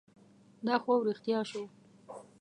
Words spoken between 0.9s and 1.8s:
رښتیا شو.